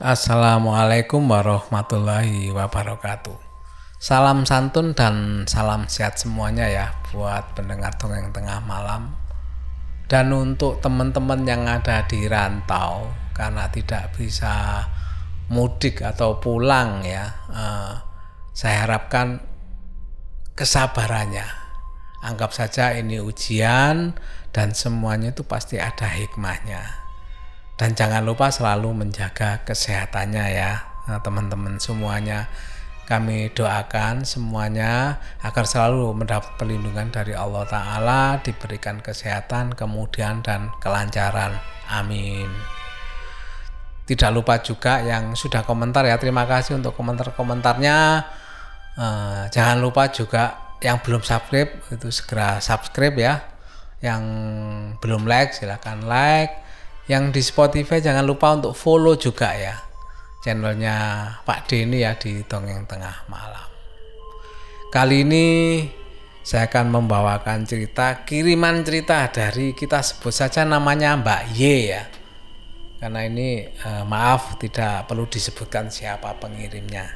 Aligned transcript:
Assalamualaikum 0.00 1.20
warahmatullahi 1.28 2.48
wabarakatuh. 2.48 3.36
Salam 4.00 4.48
santun 4.48 4.96
dan 4.96 5.44
salam 5.44 5.84
sehat 5.84 6.16
semuanya 6.16 6.64
ya 6.64 6.96
buat 7.12 7.52
pendengar 7.52 7.92
dongeng 8.00 8.32
tengah 8.32 8.64
malam. 8.64 9.12
Dan 10.08 10.32
untuk 10.32 10.80
teman-teman 10.80 11.44
yang 11.44 11.68
ada 11.68 12.08
di 12.08 12.24
rantau 12.24 13.12
karena 13.36 13.68
tidak 13.68 14.16
bisa 14.16 14.80
mudik 15.52 16.00
atau 16.00 16.40
pulang 16.40 17.04
ya, 17.04 17.28
eh, 17.52 17.92
saya 18.56 18.88
harapkan 18.88 19.44
kesabarannya. 20.56 21.44
Anggap 22.24 22.56
saja 22.56 22.96
ini 22.96 23.20
ujian 23.20 24.16
dan 24.56 24.72
semuanya 24.72 25.36
itu 25.36 25.44
pasti 25.44 25.76
ada 25.76 26.08
hikmahnya. 26.08 27.01
Dan 27.80 27.96
jangan 27.96 28.22
lupa 28.22 28.52
selalu 28.52 28.92
menjaga 28.92 29.64
kesehatannya 29.64 30.46
ya 30.52 30.72
eh, 31.08 31.20
teman-teman 31.24 31.80
semuanya. 31.80 32.48
Kami 33.02 33.50
doakan 33.52 34.22
semuanya 34.22 35.18
agar 35.42 35.66
selalu 35.66 36.14
mendapat 36.14 36.54
perlindungan 36.54 37.10
dari 37.10 37.34
Allah 37.34 37.66
Ta'ala, 37.66 38.40
diberikan 38.40 39.02
kesehatan, 39.02 39.74
kemudian 39.74 40.40
dan 40.40 40.70
kelancaran. 40.78 41.58
Amin. 41.90 42.48
Tidak 44.06 44.30
lupa 44.30 44.62
juga 44.62 45.02
yang 45.02 45.34
sudah 45.34 45.66
komentar 45.66 46.06
ya, 46.06 46.16
terima 46.16 46.46
kasih 46.46 46.78
untuk 46.78 46.94
komentar-komentarnya. 46.94 47.98
Eh, 48.92 49.42
jangan 49.50 49.82
lupa 49.82 50.08
juga 50.14 50.76
yang 50.78 51.02
belum 51.02 51.26
subscribe 51.26 51.82
itu 51.90 52.08
segera 52.14 52.62
subscribe 52.62 53.16
ya. 53.18 53.34
Yang 53.98 54.22
belum 55.02 55.26
like 55.26 55.54
silahkan 55.54 56.02
like 56.06 56.61
yang 57.10 57.34
di 57.34 57.42
Spotify 57.42 57.98
jangan 57.98 58.22
lupa 58.22 58.54
untuk 58.54 58.74
follow 58.78 59.18
juga 59.18 59.50
ya 59.54 59.92
channelnya 60.42 60.96
Pak 61.46 61.70
Denny 61.70 62.02
ya 62.02 62.18
di 62.18 62.42
Dongeng 62.42 62.84
Tengah 62.84 63.30
Malam. 63.30 63.70
Kali 64.90 65.22
ini 65.24 65.46
saya 66.42 66.66
akan 66.66 66.90
membawakan 66.90 67.62
cerita 67.64 68.26
kiriman 68.26 68.82
cerita 68.82 69.30
dari 69.30 69.72
kita 69.72 70.02
sebut 70.02 70.34
saja 70.34 70.66
namanya 70.66 71.14
Mbak 71.16 71.42
Y 71.54 71.62
ya. 71.94 72.02
Karena 72.98 73.22
ini 73.26 73.70
eh, 73.70 74.04
maaf 74.04 74.58
tidak 74.58 75.06
perlu 75.06 75.30
disebutkan 75.30 75.88
siapa 75.88 76.34
pengirimnya. 76.42 77.06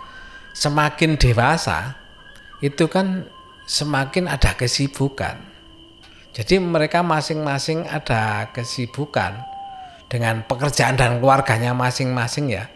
semakin 0.51 1.15
dewasa 1.15 1.95
itu 2.59 2.91
kan 2.91 3.27
semakin 3.63 4.27
ada 4.27 4.55
kesibukan. 4.55 5.39
Jadi 6.33 6.57
mereka 6.57 7.05
masing-masing 7.05 7.85
ada 7.85 8.49
kesibukan 8.51 9.37
dengan 10.09 10.41
pekerjaan 10.43 10.97
dan 10.97 11.21
keluarganya 11.21 11.77
masing-masing 11.77 12.53
ya. 12.57 12.67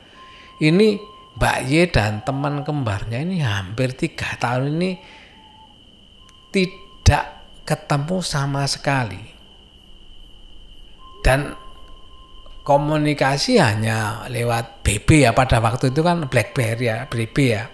Ini 0.61 0.97
Mbak 1.37 1.59
Y 1.69 1.85
dan 1.93 2.25
teman 2.25 2.65
kembarnya 2.65 3.21
ini 3.21 3.45
hampir 3.45 3.93
tiga 3.93 4.33
tahun 4.41 4.73
ini 4.77 4.91
tidak 6.49 7.45
ketemu 7.61 8.17
sama 8.25 8.65
sekali 8.65 9.36
dan 11.27 11.59
komunikasi 12.63 13.59
hanya 13.59 14.23
lewat 14.31 14.79
BB 14.87 15.27
ya. 15.27 15.35
Pada 15.35 15.59
waktu 15.59 15.91
itu 15.91 15.99
kan 15.99 16.23
BlackBerry 16.31 16.87
ya 16.87 17.03
BB 17.11 17.35
ya. 17.51 17.67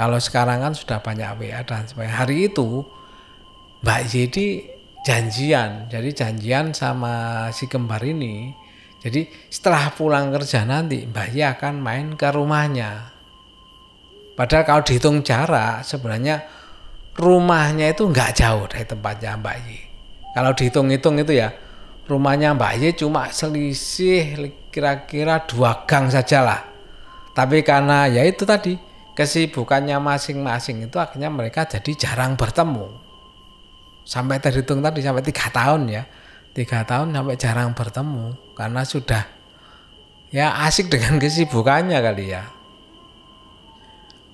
Kalau 0.00 0.16
sekarang 0.16 0.64
kan 0.64 0.72
sudah 0.72 1.04
banyak 1.04 1.36
WA 1.36 1.60
dan 1.68 1.84
sebagainya. 1.84 2.16
Hari 2.16 2.36
itu 2.48 2.80
Mbak 3.84 4.00
Yedi 4.08 4.46
janjian. 5.04 5.92
Jadi 5.92 6.08
janjian 6.16 6.72
sama 6.72 7.44
si 7.52 7.68
kembar 7.68 8.00
ini. 8.00 8.56
Jadi 9.04 9.28
setelah 9.52 9.92
pulang 9.92 10.32
kerja 10.32 10.64
nanti 10.64 11.04
Mbak 11.04 11.28
Ye 11.36 11.44
akan 11.44 11.84
main 11.84 12.16
ke 12.16 12.32
rumahnya. 12.32 13.12
Padahal 14.32 14.64
kalau 14.64 14.82
dihitung 14.86 15.20
jarak 15.20 15.84
sebenarnya 15.84 16.40
rumahnya 17.20 17.92
itu 17.92 18.06
nggak 18.08 18.32
jauh 18.38 18.64
dari 18.70 18.86
tempatnya 18.86 19.34
Mbak 19.34 19.56
Ye 19.66 19.80
kalau 20.38 20.54
dihitung-hitung 20.54 21.18
itu 21.18 21.34
ya 21.34 21.50
rumahnya 22.08 22.56
Mbak 22.56 22.72
Ye 22.80 22.90
cuma 22.96 23.28
selisih 23.28 24.50
kira-kira 24.72 25.44
dua 25.44 25.84
gang 25.84 26.08
saja 26.08 26.40
lah. 26.40 26.60
Tapi 27.36 27.60
karena 27.62 28.08
ya 28.08 28.24
itu 28.24 28.42
tadi 28.48 28.74
kesibukannya 29.12 30.00
masing-masing 30.00 30.88
itu 30.88 30.96
akhirnya 30.96 31.28
mereka 31.28 31.68
jadi 31.68 31.92
jarang 31.94 32.34
bertemu. 32.34 32.88
Sampai 34.08 34.40
terhitung 34.40 34.80
tadi 34.80 35.04
sampai 35.04 35.20
tiga 35.20 35.52
tahun 35.52 35.92
ya, 35.92 36.02
tiga 36.56 36.82
tahun 36.88 37.12
sampai 37.12 37.36
jarang 37.36 37.76
bertemu 37.76 38.56
karena 38.56 38.82
sudah 38.88 39.22
ya 40.32 40.64
asik 40.64 40.88
dengan 40.88 41.18
kesibukannya 41.22 42.00
kali 42.00 42.32
ya. 42.32 42.42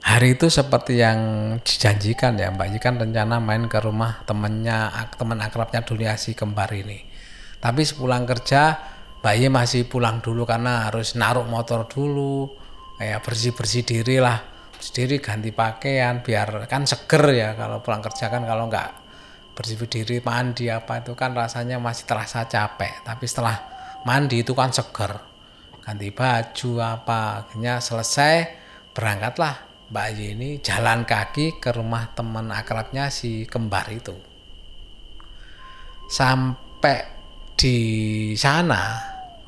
Hari 0.04 0.36
itu 0.36 0.52
seperti 0.52 1.00
yang 1.00 1.18
dijanjikan 1.64 2.36
ya 2.36 2.52
Mbak 2.52 2.76
Ye 2.76 2.78
kan 2.78 3.00
rencana 3.00 3.40
main 3.40 3.66
ke 3.66 3.80
rumah 3.80 4.20
temannya 4.28 4.92
teman 5.16 5.40
akrabnya 5.40 5.80
Duliasi 5.80 6.36
kembar 6.36 6.70
ini 6.76 7.13
tapi 7.64 7.80
sepulang 7.80 8.28
kerja 8.28 8.92
Mbak 9.24 9.36
Ye 9.40 9.48
masih 9.48 9.88
pulang 9.88 10.20
dulu 10.20 10.44
karena 10.44 10.84
harus 10.84 11.16
naruh 11.16 11.48
motor 11.48 11.88
dulu. 11.88 12.52
Kayak 13.00 13.24
bersih-bersih 13.24 13.80
diri 13.80 14.20
lah. 14.20 14.36
Sendiri 14.76 15.16
ganti 15.16 15.48
pakaian 15.48 16.20
biar 16.20 16.68
kan 16.68 16.84
seger 16.84 17.32
ya 17.32 17.56
kalau 17.56 17.80
pulang 17.80 18.04
kerja 18.04 18.28
kan 18.28 18.44
kalau 18.44 18.68
nggak 18.68 18.90
bersih 19.56 19.80
diri 19.88 20.20
mandi 20.20 20.68
apa 20.68 21.00
itu 21.00 21.16
kan 21.16 21.32
rasanya 21.32 21.80
masih 21.80 22.04
terasa 22.04 22.44
capek. 22.44 23.00
Tapi 23.00 23.24
setelah 23.24 23.56
mandi 24.04 24.44
itu 24.44 24.52
kan 24.52 24.68
seger. 24.68 25.16
Ganti 25.80 26.12
baju 26.12 26.70
apa 26.84 27.48
akhirnya 27.48 27.80
selesai 27.80 28.34
berangkatlah. 28.92 29.88
Mbak 29.88 30.08
Ye 30.20 30.36
ini 30.36 30.50
jalan 30.60 31.08
kaki 31.08 31.64
ke 31.64 31.72
rumah 31.72 32.12
teman 32.12 32.52
akrabnya 32.52 33.08
si 33.08 33.48
kembar 33.48 33.88
itu. 33.88 34.12
Sampai 36.12 37.13
di 37.54 37.78
sana. 38.36 38.98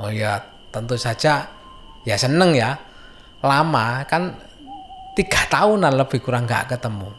Oh 0.01 0.13
ya 0.13 0.39
tentu 0.71 0.95
saja 0.99 1.47
ya 2.07 2.17
seneng 2.17 2.55
ya. 2.57 2.75
Lama 3.45 4.03
kan 4.09 4.35
tiga 5.17 5.47
tahunan 5.49 5.95
lebih 5.97 6.21
kurang 6.21 6.45
nggak 6.45 6.77
ketemu. 6.77 7.11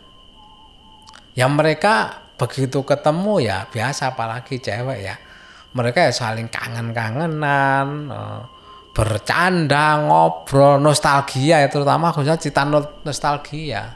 Ya 1.37 1.45
mereka 1.49 2.25
begitu 2.37 2.85
ketemu 2.85 3.41
ya 3.41 3.65
biasa 3.69 4.13
apalagi 4.13 4.61
cewek 4.61 4.99
ya. 5.01 5.15
Mereka 5.73 6.09
ya 6.09 6.13
saling 6.13 6.49
kangen-kangenan 6.49 7.87
eh, 8.09 8.41
bercanda 8.97 10.01
ngobrol 10.09 10.81
nostalgia 10.81 11.61
ya 11.61 11.69
terutama 11.69 12.09
khususnya 12.09 12.41
cita 12.41 12.65
nostalgia. 13.05 13.93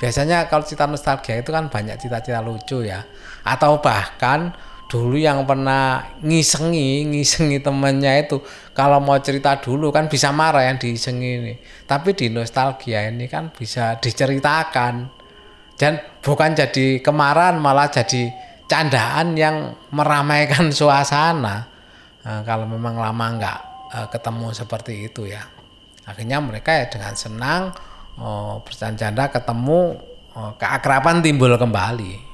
Biasanya 0.00 0.48
kalau 0.48 0.64
cita 0.64 0.88
nostalgia 0.88 1.38
itu 1.38 1.52
kan 1.52 1.68
banyak 1.68 1.96
cita-cita 2.00 2.40
lucu 2.40 2.84
ya. 2.84 3.04
Atau 3.44 3.84
bahkan 3.84 4.52
dulu 4.94 5.18
yang 5.18 5.42
pernah 5.42 6.14
ngisengi 6.22 7.02
ngisengi 7.10 7.58
temennya 7.58 8.14
itu 8.14 8.38
kalau 8.70 9.02
mau 9.02 9.18
cerita 9.18 9.58
dulu 9.58 9.90
kan 9.90 10.06
bisa 10.06 10.30
marah 10.30 10.70
yang 10.70 10.78
diisengi 10.78 11.30
ini. 11.42 11.54
Tapi 11.82 12.14
di 12.14 12.30
nostalgia 12.30 13.02
ini 13.10 13.26
kan 13.26 13.50
bisa 13.50 13.98
diceritakan. 13.98 15.10
Dan 15.74 15.98
bukan 16.22 16.54
jadi 16.54 17.02
kemarahan 17.02 17.58
malah 17.58 17.90
jadi 17.90 18.30
candaan 18.70 19.34
yang 19.34 19.74
meramaikan 19.90 20.70
suasana. 20.78 21.66
Nah, 22.22 22.40
kalau 22.46 22.70
memang 22.70 22.94
lama 22.94 23.26
nggak 23.34 23.58
uh, 23.90 24.06
ketemu 24.14 24.54
seperti 24.54 25.10
itu 25.10 25.26
ya. 25.26 25.42
Akhirnya 26.06 26.38
mereka 26.38 26.70
ya 26.70 26.86
dengan 26.86 27.18
senang 27.18 27.74
oh, 28.22 28.62
bercanda 28.62 29.26
ketemu 29.26 29.98
oh, 30.38 30.54
keakraban 30.54 31.18
timbul 31.18 31.50
kembali 31.58 32.33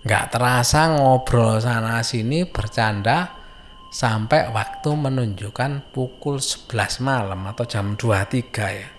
nggak 0.00 0.32
terasa 0.32 0.96
ngobrol 0.96 1.60
sana 1.60 2.00
sini 2.00 2.48
bercanda 2.48 3.36
sampai 3.90 4.48
waktu 4.54 4.90
menunjukkan 4.94 5.90
pukul 5.90 6.38
11 6.38 7.02
malam 7.02 7.40
atau 7.50 7.66
jam 7.66 7.98
23 7.98 8.80
ya. 8.80 8.90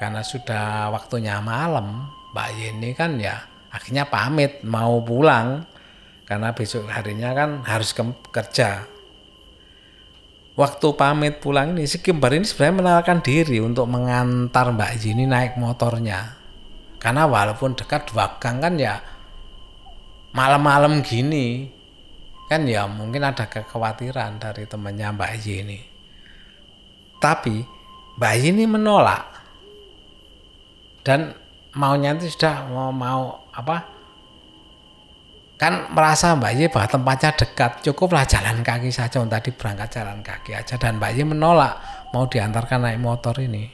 Karena 0.00 0.24
sudah 0.24 0.88
waktunya 0.88 1.38
malam 1.44 2.08
Mbak 2.32 2.50
Yeni 2.56 2.90
kan 2.96 3.20
ya 3.20 3.44
akhirnya 3.68 4.08
pamit 4.08 4.64
mau 4.64 4.98
pulang. 5.04 5.68
Karena 6.24 6.52
besok 6.52 6.92
harinya 6.92 7.32
kan 7.32 7.64
harus 7.64 7.96
ke 7.96 8.04
kerja. 8.28 8.84
Waktu 10.58 10.88
pamit 10.98 11.40
pulang 11.40 11.72
ini 11.72 11.88
si 11.88 12.02
Kimber 12.04 12.34
ini 12.34 12.44
sebenarnya 12.44 12.76
menawarkan 12.82 13.18
diri 13.24 13.62
untuk 13.62 13.86
mengantar 13.88 14.74
Mbak 14.74 14.92
Yeni 15.00 15.24
naik 15.24 15.56
motornya. 15.56 16.36
Karena 16.98 17.30
walaupun 17.30 17.78
dekat 17.78 18.10
dua 18.10 18.36
gang 18.42 18.58
kan 18.58 18.74
ya 18.74 18.98
malam-malam 20.32 21.00
gini 21.00 21.72
kan 22.48 22.64
ya 22.64 22.88
mungkin 22.88 23.28
ada 23.28 23.44
kekhawatiran 23.48 24.40
dari 24.40 24.64
temannya 24.64 25.08
Mbak 25.12 25.32
Yeni 25.44 25.80
tapi 27.18 27.66
Mbak 28.18 28.34
Yeni 28.38 28.64
menolak. 28.66 29.22
Dan 31.02 31.34
maunya 31.74 32.14
itu 32.18 32.34
sudah 32.34 32.66
mau 32.66 32.90
mau 32.90 33.46
apa? 33.54 33.86
Kan 35.58 35.90
merasa 35.90 36.38
Mbak 36.38 36.52
Ye 36.54 36.66
bahwa 36.70 36.86
tempatnya 36.86 37.30
dekat 37.34 37.82
cukuplah 37.82 38.26
jalan 38.26 38.62
kaki 38.62 38.90
saja. 38.90 39.22
Tadi 39.22 39.50
berangkat 39.54 39.88
jalan 39.90 40.22
kaki 40.22 40.54
aja. 40.54 40.74
Dan 40.78 41.02
Mbak 41.02 41.10
Ye 41.14 41.24
menolak 41.26 41.74
mau 42.14 42.26
diantarkan 42.26 42.86
naik 42.86 43.02
motor 43.02 43.34
ini. 43.38 43.66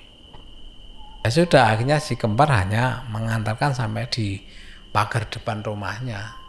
Ya 1.25 1.29
sudah 1.33 1.73
akhirnya 1.73 2.01
si 2.01 2.21
kembar 2.21 2.53
hanya 2.53 3.09
mengantarkan 3.09 3.73
sampai 3.73 4.05
di 4.13 4.45
pagar 4.93 5.25
depan 5.25 5.65
rumahnya 5.65 6.44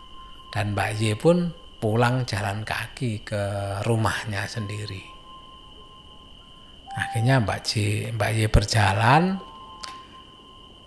dan 0.55 0.71
Mbak 0.71 0.91
Ye 0.95 1.13
pun 1.19 1.51
pulang 1.83 2.23
jalan 2.23 2.63
kaki 2.63 3.27
ke 3.27 3.43
rumahnya 3.83 4.47
sendiri 4.47 5.03
akhirnya 6.95 7.43
Mbak 7.43 7.59
Ye 7.75 8.15
Mbak 8.15 8.31
Ye 8.31 8.47
berjalan 8.47 9.37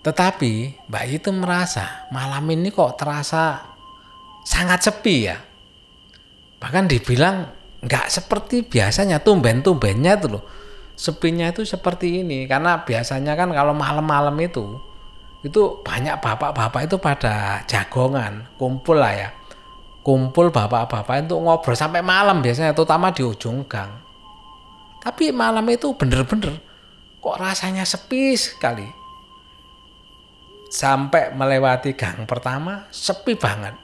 tetapi 0.09 0.89
Mbak 0.89 1.05
itu 1.11 1.31
merasa 1.37 2.09
malam 2.09 2.49
ini 2.49 2.73
kok 2.73 2.97
terasa 2.97 3.77
sangat 4.49 4.81
sepi 4.89 5.17
ya. 5.29 5.37
Bahkan 6.59 6.89
dibilang 6.89 7.45
nggak 7.85 8.07
seperti 8.09 8.65
biasanya 8.65 9.21
tumben-tumbennya 9.21 10.17
itu 10.17 10.27
loh. 10.33 10.45
Sepinya 10.99 11.47
itu 11.53 11.63
seperti 11.63 12.27
ini 12.27 12.49
karena 12.49 12.83
biasanya 12.83 13.39
kan 13.39 13.55
kalau 13.55 13.71
malam-malam 13.77 14.35
itu 14.43 14.81
itu 15.47 15.79
banyak 15.87 16.19
bapak-bapak 16.19 16.91
itu 16.91 16.99
pada 16.99 17.63
jagongan 17.71 18.51
kumpul 18.59 18.99
lah 18.99 19.15
ya 19.15 19.31
kumpul 20.09 20.49
bapak-bapak 20.49 21.29
itu 21.29 21.37
ngobrol 21.37 21.77
sampai 21.77 22.01
malam 22.01 22.41
biasanya 22.41 22.73
terutama 22.73 23.13
di 23.13 23.21
ujung 23.21 23.69
gang. 23.69 23.93
Tapi 25.05 25.37
malam 25.37 25.69
itu 25.69 25.93
bener-bener 25.93 26.57
kok 27.21 27.37
rasanya 27.37 27.85
sepi 27.85 28.33
sekali. 28.33 28.89
Sampai 30.73 31.37
melewati 31.37 31.93
gang 31.93 32.25
pertama 32.25 32.89
sepi 32.89 33.37
banget. 33.37 33.77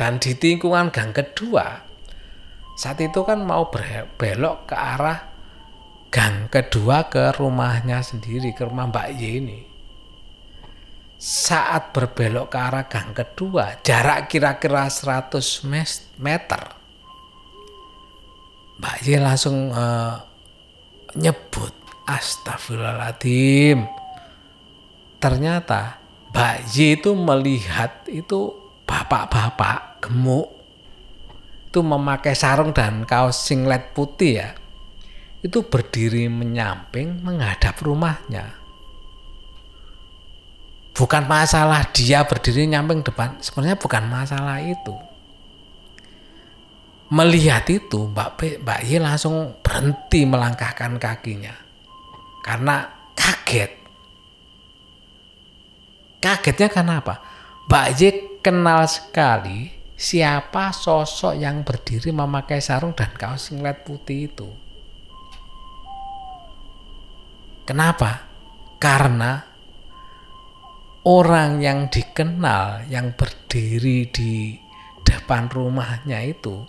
Dan 0.00 0.16
di 0.16 0.32
tikungan 0.32 0.88
gang 0.88 1.12
kedua 1.12 1.84
saat 2.76 3.00
itu 3.00 3.24
kan 3.24 3.40
mau 3.40 3.68
belok 4.16 4.68
ke 4.68 4.76
arah 4.76 5.20
gang 6.08 6.48
kedua 6.52 7.08
ke 7.08 7.36
rumahnya 7.36 8.04
sendiri 8.04 8.52
ke 8.52 8.68
rumah 8.68 8.88
Mbak 8.92 9.08
Y 9.16 9.40
ini 9.40 9.75
saat 11.16 11.96
berbelok 11.96 12.52
ke 12.52 12.58
arah 12.60 12.84
gang 12.92 13.16
kedua 13.16 13.80
jarak 13.80 14.28
kira-kira 14.28 14.84
100 14.88 15.64
meter. 16.20 16.62
Mbak 18.76 18.96
Y 19.08 19.16
langsung 19.16 19.72
uh, 19.72 20.20
nyebut 21.16 21.72
astagfirullahaladzim. 22.04 23.88
Ternyata 25.16 25.96
Mbak 26.36 26.56
Y 26.76 27.00
itu 27.00 27.10
melihat 27.16 28.04
itu 28.12 28.52
bapak-bapak 28.84 30.04
gemuk. 30.04 30.52
Itu 31.72 31.80
memakai 31.80 32.36
sarung 32.36 32.76
dan 32.76 33.08
kaos 33.08 33.40
singlet 33.40 33.96
putih 33.96 34.44
ya. 34.44 34.52
Itu 35.40 35.64
berdiri 35.64 36.28
menyamping 36.28 37.24
menghadap 37.24 37.80
rumahnya 37.80 38.65
bukan 40.96 41.28
masalah 41.28 41.84
dia 41.92 42.24
berdiri 42.24 42.64
nyamping 42.66 43.04
depan 43.04 43.36
sebenarnya 43.44 43.76
bukan 43.76 44.04
masalah 44.08 44.58
itu 44.64 44.96
melihat 47.12 47.62
itu 47.70 48.10
Mbak 48.10 48.60
Mbak 48.64 48.80
Y 48.88 48.98
langsung 48.98 49.54
berhenti 49.62 50.26
melangkahkan 50.26 50.98
kakinya 50.98 51.54
karena 52.42 52.90
kaget 53.14 53.86
Kagetnya 56.26 56.68
karena 56.72 56.98
apa? 56.98 57.14
Mbak 57.70 57.88
J 57.94 58.00
kenal 58.42 58.82
sekali 58.90 59.70
siapa 59.94 60.74
sosok 60.74 61.38
yang 61.38 61.62
berdiri 61.62 62.10
memakai 62.10 62.58
sarung 62.58 62.98
dan 62.98 63.14
kaos 63.14 63.46
singlet 63.46 63.86
putih 63.86 64.26
itu. 64.26 64.50
Kenapa? 67.62 68.26
Karena 68.82 69.38
orang 71.06 71.62
yang 71.62 71.86
dikenal 71.86 72.90
yang 72.90 73.14
berdiri 73.14 74.10
di 74.10 74.58
depan 75.06 75.46
rumahnya 75.46 76.18
itu 76.26 76.66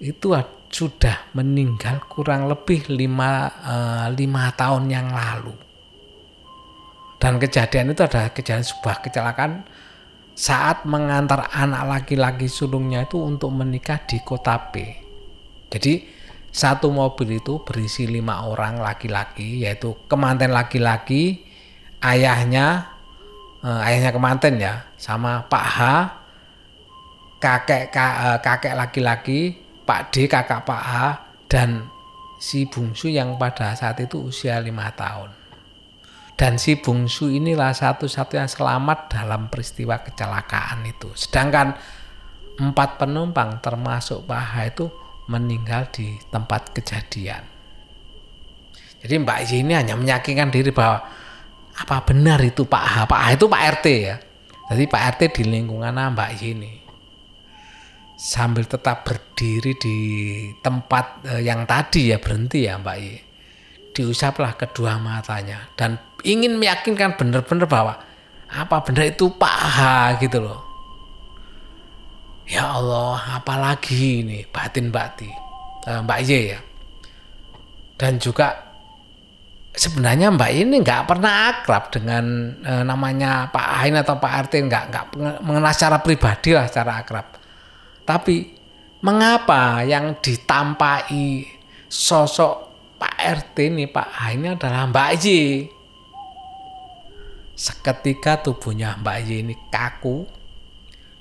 itu 0.00 0.32
sudah 0.72 1.28
meninggal 1.36 2.00
kurang 2.08 2.48
lebih 2.48 2.88
lima, 2.88 3.52
uh, 3.60 4.06
lima 4.08 4.48
tahun 4.56 4.88
yang 4.88 5.12
lalu. 5.12 5.52
Dan 7.20 7.36
kejadian 7.36 7.92
itu 7.92 8.00
adalah 8.00 8.32
kejadian 8.32 8.64
sebuah 8.64 8.96
kecelakaan 9.04 9.68
saat 10.32 10.88
mengantar 10.88 11.52
anak 11.52 11.84
laki-laki 11.84 12.48
sulungnya 12.48 13.04
itu 13.04 13.20
untuk 13.20 13.52
menikah 13.52 14.00
di 14.08 14.24
kota 14.24 14.72
B. 14.72 14.80
Jadi 15.68 16.08
satu 16.48 16.88
mobil 16.88 17.36
itu 17.36 17.60
berisi 17.60 18.08
lima 18.08 18.48
orang 18.48 18.80
laki-laki 18.80 19.68
yaitu 19.68 20.00
kemanten 20.08 20.48
laki-laki, 20.48 21.44
ayahnya, 22.00 22.99
eh, 23.64 23.86
ayahnya 23.86 24.10
kemanten 24.12 24.60
ya, 24.60 24.88
sama 25.00 25.44
Pak 25.48 25.66
H, 25.66 25.78
kakek 27.40 27.92
eh, 27.92 28.38
kakek 28.44 28.74
laki-laki, 28.76 29.56
Pak 29.84 30.12
D 30.12 30.28
kakak 30.28 30.62
Pak 30.68 30.82
H 30.84 30.94
dan 31.50 31.88
si 32.40 32.64
bungsu 32.64 33.12
yang 33.12 33.36
pada 33.36 33.76
saat 33.76 34.00
itu 34.00 34.30
usia 34.32 34.56
lima 34.62 34.88
tahun. 34.96 35.36
Dan 36.40 36.56
si 36.56 36.80
bungsu 36.80 37.28
inilah 37.28 37.76
satu-satunya 37.76 38.48
selamat 38.48 39.12
dalam 39.12 39.52
peristiwa 39.52 40.00
kecelakaan 40.00 40.88
itu. 40.88 41.12
Sedangkan 41.12 41.76
empat 42.56 42.96
penumpang 42.96 43.60
termasuk 43.60 44.24
Pak 44.24 44.44
H 44.48 44.54
itu 44.72 44.88
meninggal 45.28 45.92
di 45.92 46.16
tempat 46.32 46.72
kejadian. 46.72 47.44
Jadi 49.00 49.14
Mbak 49.20 49.38
Y 49.48 49.64
ini 49.64 49.72
hanya 49.72 49.96
meyakinkan 49.96 50.52
diri 50.52 50.72
bahwa 50.72 51.04
apa 51.80 51.96
benar 52.04 52.38
itu 52.44 52.68
Pak 52.68 52.84
H. 52.84 52.94
Pak 53.08 53.20
H 53.20 53.26
itu 53.40 53.46
Pak 53.48 53.62
RT 53.80 53.86
ya. 53.88 54.16
Jadi 54.70 54.84
Pak 54.86 55.02
RT 55.16 55.20
di 55.40 55.42
lingkungan 55.48 55.96
Mbak 55.96 56.30
Y 56.38 56.42
ini. 56.54 56.72
Sambil 58.20 58.68
tetap 58.68 59.02
berdiri 59.08 59.72
di 59.80 59.98
tempat 60.60 61.24
eh, 61.24 61.42
yang 61.42 61.64
tadi 61.64 62.12
ya 62.12 62.20
berhenti 62.20 62.68
ya 62.68 62.76
Mbak 62.78 62.96
Y. 63.00 63.08
Diusaplah 63.90 64.54
kedua 64.54 65.02
matanya 65.02 65.66
dan 65.74 65.98
ingin 66.22 66.54
meyakinkan 66.60 67.18
benar-benar 67.18 67.66
bahwa 67.66 67.98
apa 68.50 68.76
benar 68.86 69.10
itu 69.10 69.26
paha 69.34 70.14
gitu 70.22 70.38
loh. 70.38 70.60
Ya 72.46 72.66
Allah, 72.66 73.38
apalagi 73.38 74.26
ini 74.26 74.42
batin 74.50 74.90
batin 74.90 75.30
uh, 75.86 76.02
Mbak 76.02 76.20
Ye 76.26 76.40
ya. 76.54 76.60
Dan 77.94 78.18
juga 78.18 78.69
sebenarnya 79.70 80.34
Mbak 80.34 80.52
ini 80.54 80.76
nggak 80.82 81.06
pernah 81.06 81.32
akrab 81.54 81.90
dengan 81.94 82.24
uh, 82.62 82.82
namanya 82.82 83.48
Pak 83.50 83.68
Ain 83.82 83.94
atau 83.96 84.18
Pak 84.18 84.32
Artin 84.32 84.66
nggak 84.66 84.84
nggak 84.90 85.04
mengenal 85.42 85.72
secara 85.72 85.98
pribadi 86.02 86.54
lah 86.54 86.66
secara 86.66 87.00
akrab. 87.00 87.26
Tapi 88.04 88.50
mengapa 89.06 89.86
yang 89.86 90.18
ditampai 90.18 91.46
sosok 91.86 92.70
Pak 93.00 93.16
RT 93.16 93.56
ini 93.72 93.88
Pak 93.88 94.08
A 94.12 94.36
ini 94.36 94.52
adalah 94.52 94.84
Mbak 94.90 95.10
Ye 95.24 95.40
Seketika 97.60 98.40
tubuhnya 98.40 98.96
Mbak 99.04 99.16
Y 99.28 99.44
ini 99.44 99.52
kaku, 99.68 100.24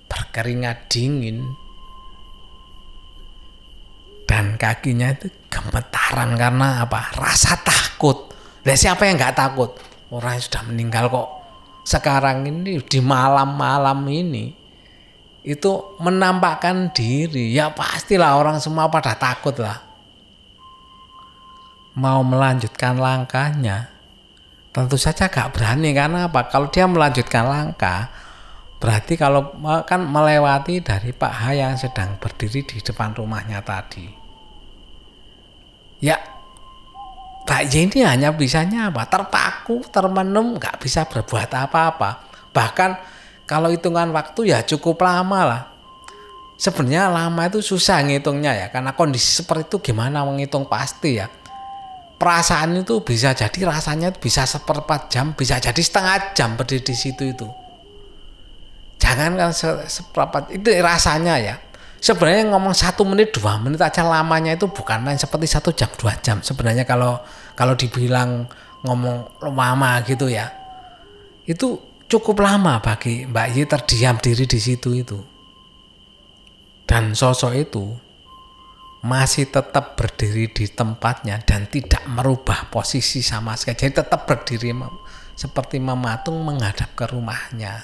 berkeringat 0.07 0.87
dingin, 0.87 1.43
dan 4.23 4.55
kakinya 4.55 5.11
itu 5.11 5.27
gemetaran 5.51 6.39
karena 6.39 6.87
apa? 6.87 7.11
Rasa 7.19 7.59
takut. 7.59 8.31
Lah 8.69 8.77
siapa 8.77 9.09
yang 9.09 9.17
nggak 9.17 9.33
takut? 9.33 9.73
Orang 10.13 10.37
yang 10.37 10.45
sudah 10.45 10.61
meninggal 10.69 11.09
kok. 11.09 11.29
Sekarang 11.89 12.45
ini 12.45 12.77
di 12.77 12.99
malam-malam 13.01 14.05
ini 14.05 14.53
itu 15.41 15.97
menampakkan 15.97 16.93
diri. 16.93 17.49
Ya 17.49 17.73
pastilah 17.73 18.37
orang 18.37 18.61
semua 18.61 18.85
pada 18.93 19.17
takut 19.17 19.57
lah. 19.57 19.81
Mau 21.97 22.21
melanjutkan 22.21 23.01
langkahnya, 23.01 23.89
tentu 24.69 24.95
saja 25.01 25.25
gak 25.27 25.51
berani 25.57 25.89
karena 25.91 26.29
apa 26.29 26.45
kalau 26.47 26.69
dia 26.69 26.85
melanjutkan 26.85 27.43
langkah 27.49 28.13
berarti 28.79 29.19
kalau 29.19 29.51
kan 29.83 30.07
melewati 30.07 30.79
dari 30.79 31.11
Pak 31.11 31.33
H 31.35 31.43
yang 31.51 31.75
sedang 31.75 32.15
berdiri 32.15 32.63
di 32.63 32.77
depan 32.79 33.11
rumahnya 33.11 33.59
tadi 33.59 34.07
ya 35.99 36.15
Pak 37.49 37.73
Y 37.73 37.89
ini 37.89 38.05
hanya 38.05 38.29
bisanya 38.29 38.93
apa 38.93 39.09
terpaku 39.09 39.81
termenum 39.89 40.61
nggak 40.61 40.77
bisa 40.77 41.09
berbuat 41.09 41.49
apa-apa 41.49 42.29
bahkan 42.53 42.93
kalau 43.49 43.73
hitungan 43.73 44.13
waktu 44.13 44.53
ya 44.53 44.61
cukup 44.61 45.01
lama 45.01 45.39
lah 45.41 45.61
sebenarnya 46.61 47.09
lama 47.09 47.49
itu 47.49 47.65
susah 47.65 48.05
ngitungnya 48.05 48.53
ya 48.53 48.67
karena 48.69 48.93
kondisi 48.93 49.41
seperti 49.41 49.65
itu 49.65 49.77
gimana 49.89 50.21
menghitung 50.21 50.69
pasti 50.69 51.17
ya 51.17 51.25
perasaan 52.19 52.83
itu 52.83 52.99
bisa 52.99 53.31
jadi 53.31 53.59
rasanya 53.63 54.11
bisa 54.11 54.43
seperempat 54.43 55.07
jam, 55.07 55.31
bisa 55.31 55.55
jadi 55.57 55.79
setengah 55.79 56.35
jam 56.35 56.59
berdiri 56.59 56.91
di 56.91 56.93
situ 56.93 57.23
itu. 57.31 57.47
Jangan 58.99 59.39
kan 59.39 59.51
se 59.55 59.71
seperempat 59.87 60.51
itu 60.51 60.67
rasanya 60.83 61.39
ya. 61.39 61.55
Sebenarnya 61.99 62.55
ngomong 62.55 62.71
satu 62.71 63.03
menit 63.03 63.35
dua 63.35 63.59
menit 63.59 63.83
aja 63.83 64.07
lamanya 64.07 64.55
itu 64.55 64.71
bukan 64.71 65.03
main 65.03 65.19
seperti 65.19 65.51
satu 65.51 65.75
jam 65.75 65.91
dua 65.99 66.15
jam. 66.23 66.39
Sebenarnya 66.39 66.87
kalau 66.87 67.19
kalau 67.59 67.75
dibilang 67.75 68.47
ngomong 68.87 69.43
lama 69.43 69.99
gitu 70.07 70.31
ya, 70.31 70.47
itu 71.43 71.75
cukup 72.07 72.39
lama 72.39 72.79
bagi 72.79 73.27
Mbak 73.27 73.47
Yi 73.51 73.63
terdiam 73.67 74.15
diri 74.15 74.47
di 74.47 74.59
situ 74.63 74.95
itu. 74.95 75.19
Dan 76.87 77.13
sosok 77.13 77.53
itu 77.53 77.85
masih 79.03 79.47
tetap 79.51 79.95
berdiri 79.95 80.51
di 80.51 80.65
tempatnya 80.71 81.39
dan 81.43 81.67
tidak 81.67 82.03
merubah 82.07 82.71
posisi 82.71 83.19
sama 83.19 83.59
sekali. 83.59 83.75
Jadi 83.75 83.93
tetap 84.03 84.23
berdiri 84.23 84.71
seperti 85.35 85.79
mematung 85.79 86.43
menghadap 86.43 86.95
ke 86.95 87.05
rumahnya. 87.07 87.79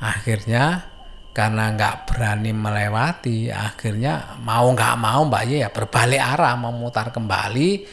Akhirnya 0.00 0.95
karena 1.36 1.68
nggak 1.76 2.08
berani 2.08 2.56
melewati, 2.56 3.52
akhirnya 3.52 4.40
mau 4.40 4.72
nggak 4.72 4.96
mau 4.96 5.28
Mbak 5.28 5.44
Ye 5.44 5.56
ya 5.60 5.68
berbalik 5.68 6.16
arah 6.16 6.56
memutar 6.56 7.12
kembali, 7.12 7.84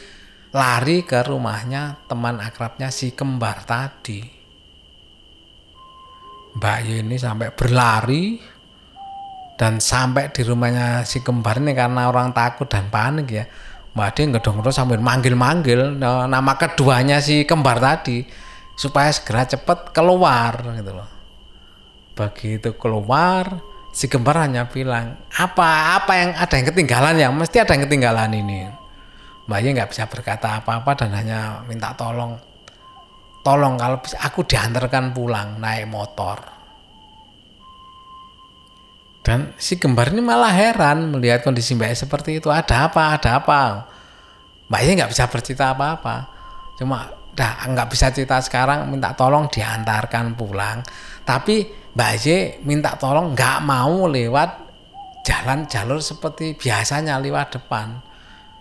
lari 0.56 1.04
ke 1.04 1.20
rumahnya 1.20 2.08
teman 2.08 2.40
akrabnya 2.40 2.88
si 2.88 3.12
kembar 3.12 3.68
tadi. 3.68 4.24
Mbak 6.56 6.78
Ye 6.88 7.04
ini 7.04 7.20
sampai 7.20 7.52
berlari 7.52 8.40
dan 9.60 9.76
sampai 9.76 10.32
di 10.32 10.40
rumahnya 10.40 11.04
si 11.04 11.20
kembar 11.20 11.60
ini 11.60 11.76
karena 11.76 12.08
orang 12.08 12.32
takut 12.32 12.64
dan 12.64 12.88
panik 12.88 13.28
ya 13.28 13.44
Mbak 13.92 14.06
Ade 14.08 14.22
ngedong 14.32 14.72
sambil 14.72 15.04
manggil-manggil 15.04 16.00
nama 16.00 16.52
keduanya 16.56 17.20
si 17.20 17.44
kembar 17.44 17.76
tadi 17.76 18.24
supaya 18.74 19.12
segera 19.12 19.46
cepat 19.46 19.92
keluar 19.92 20.64
gitu 20.64 20.96
loh 20.96 21.13
begitu 22.14 22.78
keluar 22.78 23.58
si 23.94 24.10
kembar 24.10 24.46
hanya 24.46 24.70
bilang 24.70 25.18
apa 25.34 25.98
apa 25.98 26.12
yang 26.14 26.30
ada 26.34 26.54
yang 26.54 26.66
ketinggalan 26.70 27.14
ya 27.18 27.28
mesti 27.30 27.62
ada 27.62 27.74
yang 27.74 27.84
ketinggalan 27.86 28.30
ini 28.34 28.70
Mbak 29.44 29.58
Ye 29.60 29.70
nggak 29.76 29.90
bisa 29.92 30.08
berkata 30.08 30.62
apa-apa 30.62 31.04
dan 31.04 31.10
hanya 31.12 31.60
minta 31.68 31.92
tolong 31.92 32.38
tolong 33.44 33.76
kalau 33.76 33.98
aku 34.00 34.40
diantarkan 34.46 35.12
pulang 35.12 35.60
naik 35.60 35.90
motor 35.90 36.54
dan 39.24 39.56
si 39.56 39.80
kembar 39.80 40.12
ini 40.12 40.20
malah 40.20 40.52
heran 40.52 41.08
melihat 41.08 41.40
kondisi 41.40 41.72
Mbak 41.72 41.96
seperti 41.96 42.44
itu. 42.44 42.52
Ada 42.52 42.92
apa? 42.92 43.16
Ada 43.16 43.40
apa? 43.40 43.88
Mbak 44.68 44.80
Ye 44.84 44.92
nggak 45.00 45.10
bisa 45.16 45.24
bercerita 45.32 45.72
apa-apa. 45.72 46.28
Cuma 46.76 47.08
dah 47.34 47.66
nggak 47.66 47.90
bisa 47.90 48.14
cerita 48.14 48.38
sekarang 48.38 48.86
minta 48.88 49.12
tolong 49.12 49.50
diantarkan 49.50 50.38
pulang. 50.38 50.80
Tapi 51.26 51.66
Mbak 51.94 52.12
Ye 52.22 52.38
minta 52.62 52.94
tolong 52.94 53.34
nggak 53.34 53.58
mau 53.66 54.06
lewat 54.06 54.50
jalan 55.26 55.66
jalur 55.66 55.98
seperti 55.98 56.54
biasanya 56.54 57.18
lewat 57.18 57.58
depan. 57.60 57.98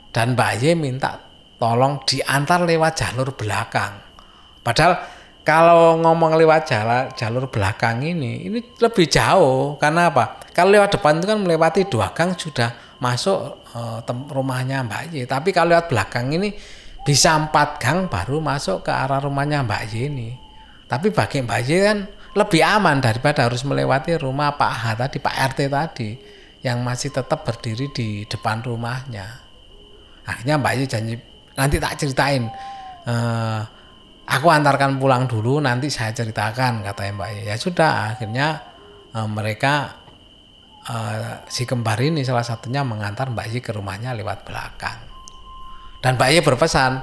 Dan 0.09 0.33
Mbak 0.33 0.51
Ye 0.61 0.71
minta 0.73 1.17
tolong 1.61 2.01
diantar 2.03 2.65
lewat 2.65 2.93
jalur 2.97 3.33
belakang. 3.37 3.93
Padahal 4.65 4.93
kalau 5.43 5.99
ngomong 5.99 6.39
lewat 6.39 6.61
jalan 6.71 7.03
jalur 7.13 7.51
belakang 7.51 7.99
ini 7.99 8.47
ini 8.47 8.59
lebih 8.79 9.05
jauh 9.11 9.75
karena 9.75 10.07
apa 10.07 10.39
kalau 10.55 10.71
lewat 10.71 10.95
depan 10.95 11.19
itu 11.19 11.27
kan 11.27 11.39
melewati 11.43 11.81
dua 11.91 12.15
gang 12.15 12.31
sudah 12.39 12.95
masuk 13.03 13.67
uh, 13.75 13.99
rumahnya 14.31 14.87
Mbak 14.87 15.01
Y 15.11 15.27
tapi 15.27 15.51
kalau 15.51 15.75
lewat 15.75 15.91
belakang 15.91 16.31
ini 16.31 16.55
bisa 17.03 17.35
empat 17.35 17.79
gang 17.79 18.07
baru 18.07 18.39
masuk 18.39 18.87
ke 18.87 18.91
arah 18.91 19.19
rumahnya 19.19 19.63
Mbak 19.63 19.81
Y 19.91 19.93
ini 20.07 20.29
tapi 20.87 21.11
bagi 21.11 21.43
Mbak 21.43 21.59
Y 21.67 21.71
kan 21.83 21.97
lebih 22.33 22.61
aman 22.65 22.97
daripada 23.03 23.45
harus 23.45 23.61
melewati 23.67 24.17
rumah 24.17 24.55
Pak 24.55 24.73
H 24.73 24.83
tadi 24.97 25.17
Pak 25.19 25.35
RT 25.53 25.59
tadi 25.69 26.09
yang 26.63 26.79
masih 26.81 27.11
tetap 27.11 27.43
berdiri 27.43 27.91
di 27.91 28.23
depan 28.25 28.63
rumahnya 28.63 29.27
akhirnya 30.23 30.55
Mbak 30.57 30.73
Y 30.79 30.81
janji 30.87 31.15
nanti 31.53 31.77
tak 31.77 31.99
ceritain 31.99 32.49
uh, 33.05 33.61
aku 34.27 34.47
antarkan 34.47 34.99
pulang 34.99 35.27
dulu 35.27 35.59
nanti 35.59 35.91
saya 35.91 36.15
ceritakan 36.15 36.83
kata 36.85 37.11
Mbak 37.15 37.29
Ye. 37.29 37.41
Ya 37.51 37.55
sudah 37.59 38.15
akhirnya 38.15 38.47
e, 39.11 39.19
mereka 39.27 39.99
e, 40.83 40.95
si 41.51 41.67
kembar 41.67 41.99
ini 41.99 42.23
salah 42.23 42.45
satunya 42.45 42.81
mengantar 42.87 43.31
Mbak 43.31 43.47
Ye 43.51 43.59
ke 43.59 43.71
rumahnya 43.75 44.15
lewat 44.15 44.47
belakang. 44.47 45.12
Dan 46.03 46.19
Mbak 46.19 46.29
Ye 46.35 46.39
berpesan 46.43 46.99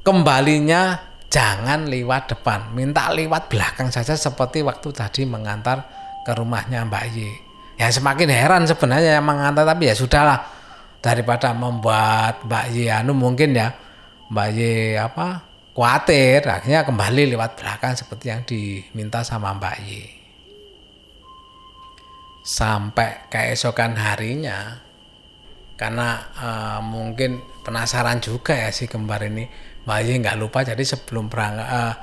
kembalinya 0.00 0.96
jangan 1.28 1.84
lewat 1.84 2.32
depan, 2.32 2.72
minta 2.72 3.12
lewat 3.12 3.52
belakang 3.52 3.92
saja 3.92 4.16
seperti 4.16 4.64
waktu 4.64 4.88
tadi 4.96 5.28
mengantar 5.28 5.84
ke 6.24 6.32
rumahnya 6.32 6.88
Mbak 6.88 7.04
Ye. 7.12 7.30
Ya 7.76 7.92
semakin 7.92 8.32
heran 8.32 8.64
sebenarnya 8.64 9.20
yang 9.20 9.26
mengantar 9.28 9.68
tapi 9.68 9.92
ya 9.92 9.94
sudahlah 9.94 10.48
daripada 11.04 11.52
membuat 11.52 12.40
Mbak 12.48 12.66
Ye 12.72 12.88
anu 12.88 13.12
mungkin 13.12 13.52
ya 13.52 13.76
Mbak 14.32 14.48
Ye 14.56 14.96
apa 14.96 15.44
khawatir 15.76 16.40
akhirnya 16.40 16.88
kembali 16.88 17.36
lewat 17.36 17.60
belakang 17.60 17.92
seperti 17.92 18.32
yang 18.32 18.40
diminta 18.48 19.20
sama 19.20 19.52
Mbak 19.60 19.76
Y 19.84 20.16
sampai 22.46 23.28
keesokan 23.28 23.98
harinya 23.98 24.80
karena 25.76 26.30
uh, 26.38 26.80
mungkin 26.80 27.42
penasaran 27.66 28.22
juga 28.22 28.54
ya 28.54 28.70
si 28.70 28.86
kembar 28.86 29.26
ini 29.26 29.50
Mbak 29.82 29.98
Y 30.06 30.22
nggak 30.22 30.38
lupa 30.38 30.62
jadi 30.62 30.78
sebelum 30.86 31.26
berangkat 31.26 31.66
uh, 31.66 31.94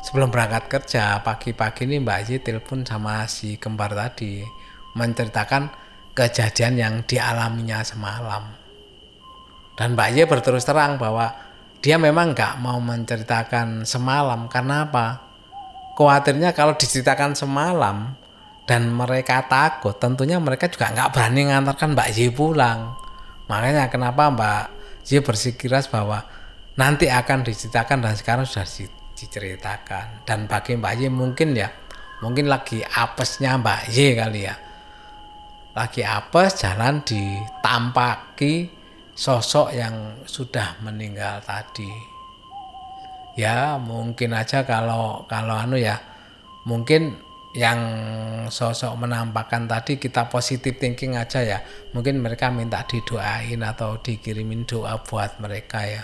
sebelum 0.00 0.32
berangkat 0.32 0.72
kerja 0.72 1.20
pagi-pagi 1.20 1.84
ini 1.84 2.00
Mbak 2.00 2.18
Y 2.32 2.40
telepon 2.40 2.88
sama 2.88 3.28
si 3.28 3.60
kembar 3.60 3.92
tadi 3.92 4.40
menceritakan 4.96 5.68
kejadian 6.16 6.74
yang 6.80 6.94
dialaminya 7.04 7.84
semalam 7.84 8.60
dan 9.80 9.96
Mbak 9.96 10.08
Y 10.12 10.24
berterus 10.28 10.68
terang 10.68 11.00
bahwa 11.00 11.32
dia 11.80 11.96
memang 11.96 12.36
nggak 12.36 12.60
mau 12.60 12.76
menceritakan 12.76 13.88
semalam 13.88 14.44
karena 14.52 14.84
apa? 14.84 15.24
Khawatirnya 15.96 16.52
kalau 16.52 16.76
diceritakan 16.76 17.32
semalam 17.32 18.12
dan 18.68 18.92
mereka 18.92 19.48
takut, 19.48 19.96
tentunya 19.96 20.36
mereka 20.36 20.68
juga 20.68 20.92
nggak 20.92 21.16
berani 21.16 21.48
mengantarkan 21.48 21.96
Mbak 21.96 22.08
Y 22.12 22.28
pulang. 22.28 22.92
Makanya 23.48 23.88
kenapa 23.88 24.28
Mbak 24.28 24.79
Y 25.08 25.20
bersikeras 25.24 25.88
bahwa 25.88 26.26
nanti 26.76 27.08
akan 27.08 27.44
diceritakan 27.44 28.04
dan 28.04 28.14
sekarang 28.16 28.44
sudah 28.44 28.66
diceritakan. 29.16 30.24
Dan 30.24 30.48
bagi 30.48 30.76
Mbak 30.76 30.94
Y 31.00 31.08
mungkin 31.08 31.56
ya, 31.56 31.68
mungkin 32.24 32.48
lagi 32.48 32.80
apesnya 32.84 33.60
Mbak 33.60 33.80
Y 33.92 34.16
kali 34.16 34.40
ya. 34.48 34.54
Lagi 35.70 36.02
apes 36.02 36.66
jalan 36.66 37.06
ditampaki 37.06 38.68
sosok 39.14 39.70
yang 39.70 40.18
sudah 40.26 40.82
meninggal 40.82 41.38
tadi. 41.46 41.88
Ya, 43.38 43.78
mungkin 43.78 44.34
aja 44.34 44.66
kalau 44.66 45.24
kalau 45.30 45.54
anu 45.54 45.78
ya, 45.78 46.02
mungkin 46.66 47.14
yang 47.50 47.80
sosok 48.46 48.94
menampakkan 48.94 49.66
tadi 49.66 49.98
kita 49.98 50.30
positif 50.30 50.78
thinking 50.78 51.18
aja 51.18 51.42
ya. 51.42 51.58
Mungkin 51.90 52.22
mereka 52.22 52.50
minta 52.54 52.86
didoain 52.86 53.58
atau 53.66 53.98
dikirimin 53.98 54.62
doa 54.66 55.02
buat 55.02 55.42
mereka 55.42 55.82
ya. 55.82 56.02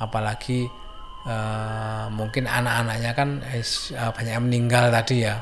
Apalagi 0.00 0.64
uh, 1.28 2.08
mungkin 2.08 2.48
anak-anaknya 2.48 3.12
kan 3.12 3.44
eh, 3.52 3.60
banyak 3.92 4.32
yang 4.32 4.46
meninggal 4.48 4.88
tadi 4.88 5.28
ya. 5.28 5.36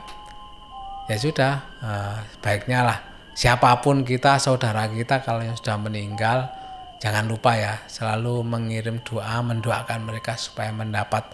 Ya 1.09 1.16
sudah, 1.16 1.52
uh, 1.80 2.18
baiknya 2.45 2.85
lah 2.85 2.99
siapa 3.38 3.78
pun 3.80 4.02
kita, 4.02 4.42
saudara 4.42 4.90
kita 4.90 5.23
kalau 5.23 5.47
yang 5.47 5.54
sudah 5.54 5.78
meninggal 5.78 6.50
jangan 6.99 7.30
lupa 7.30 7.54
ya 7.54 7.78
selalu 7.87 8.42
mengirim 8.42 8.99
doa 9.07 9.38
mendoakan 9.38 10.02
mereka 10.02 10.35
supaya 10.35 10.75
mendapat 10.75 11.30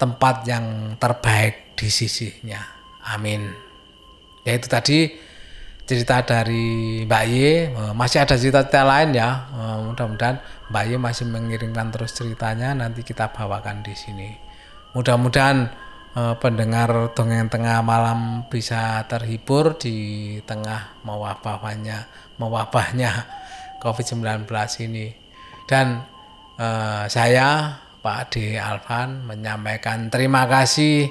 tempat 0.00 0.48
yang 0.48 0.96
terbaik 0.96 1.76
di 1.76 1.92
sisinya 1.92 2.81
amin 3.06 3.50
ya 4.46 4.52
itu 4.54 4.66
tadi 4.70 4.98
cerita 5.92 6.22
dari 6.22 7.02
Mbak 7.04 7.24
Ye. 7.28 7.52
Eh, 7.68 7.92
masih 7.94 8.22
ada 8.22 8.34
cerita-cerita 8.38 8.82
lain 8.86 9.10
ya. 9.12 9.30
Eh, 9.50 9.78
mudah-mudahan 9.90 10.36
Mbak 10.70 10.84
Ye 10.88 10.96
masih 10.96 11.24
mengirimkan 11.28 11.90
terus 11.90 12.14
ceritanya. 12.14 12.72
Nanti 12.72 13.02
kita 13.02 13.28
bawakan 13.34 13.82
di 13.82 13.94
sini. 13.94 14.30
Mudah-mudahan 14.94 15.68
eh, 16.12 16.34
pendengar 16.38 17.12
dongeng 17.16 17.52
tengah 17.52 17.82
malam 17.84 18.46
bisa 18.48 19.04
terhibur 19.10 19.76
di 19.76 20.38
tengah 20.48 21.02
mewabahnya 21.04 22.08
mewabahnya 22.40 23.26
COVID-19 23.82 24.48
ini. 24.88 25.12
Dan 25.66 26.08
saya 27.10 27.74
Pak 27.98 28.38
D. 28.38 28.54
Alvan 28.54 29.26
menyampaikan 29.26 30.06
terima 30.14 30.46
kasih. 30.46 31.10